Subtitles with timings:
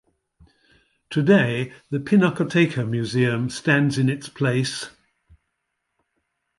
[1.11, 4.89] Today the Pinacoteca Museum stands in its place.